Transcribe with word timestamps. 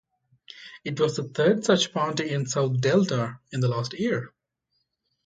It 0.83 0.99
was 0.99 1.15
the 1.17 1.25
third 1.25 1.63
such 1.63 1.93
party 1.93 2.31
in 2.31 2.47
South 2.47 2.81
Delta 2.81 3.37
in 3.51 3.59
the 3.59 3.67
last 3.67 3.93
year. 3.93 4.33